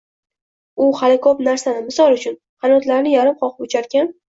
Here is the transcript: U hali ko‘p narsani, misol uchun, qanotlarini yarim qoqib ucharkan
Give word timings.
U 0.85 0.87
hali 1.01 1.21
ko‘p 1.27 1.45
narsani, 1.49 1.85
misol 1.93 2.19
uchun, 2.19 2.41
qanotlarini 2.67 3.17
yarim 3.19 3.41
qoqib 3.47 3.69
ucharkan 3.73 4.17